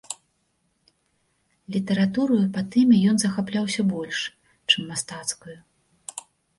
Літаратураю 1.75 2.39
па 2.57 2.65
тэме 2.79 2.97
ён 3.13 3.23
захапляўся 3.27 3.81
больш, 3.93 4.17
чым 4.69 4.81
мастацкаю. 4.93 5.59